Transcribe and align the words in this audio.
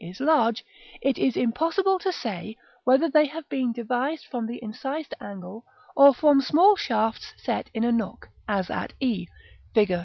is 0.01 0.19
large, 0.19 0.65
it 0.99 1.19
is 1.19 1.37
impossible 1.37 1.99
to 1.99 2.11
say 2.11 2.57
whether 2.83 3.07
they 3.09 3.27
have 3.27 3.47
been 3.49 3.71
devised 3.71 4.25
from 4.31 4.47
the 4.47 4.57
incised 4.63 5.13
angle, 5.21 5.63
or 5.95 6.11
from 6.11 6.41
small 6.41 6.75
shafts 6.75 7.35
set 7.37 7.69
in 7.75 7.83
a 7.83 7.91
nook, 7.91 8.27
as 8.47 8.71
at 8.71 8.91
e, 8.99 9.27
Fig. 9.75 9.93